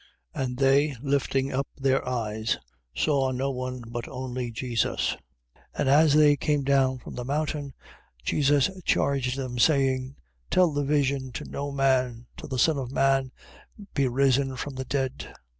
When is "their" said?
1.77-2.03